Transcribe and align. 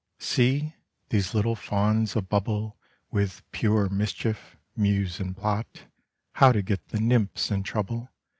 See 0.17 0.61
1 0.61 0.73
these 1.09 1.35
little 1.35 1.55
fauns, 1.55 2.15
a 2.15 2.23
bubble 2.23 2.75
With 3.11 3.43
pure 3.51 3.87
mischief, 3.87 4.57
muse 4.75 5.19
and 5.19 5.37
plot 5.37 5.81
How 6.33 6.51
to 6.51 6.63
get 6.63 6.87
the 6.87 6.99
nymphs 6.99 7.51
in 7.51 7.61
trouble. 7.61 8.09